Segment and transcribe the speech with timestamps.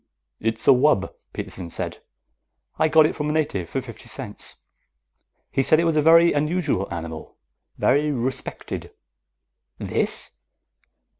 [0.39, 1.99] "It's a wub," Peterson said.
[2.79, 4.55] "I got it from a native for fifty cents.
[5.51, 7.37] He said it was a very unusual animal.
[7.77, 8.91] Very respected."
[9.77, 10.31] "This?"